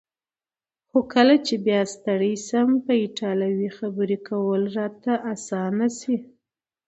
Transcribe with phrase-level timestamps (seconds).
[0.89, 6.15] خو کله چې بیا ستړی یم په ایټالوي خبرې کول راته اسانه شي.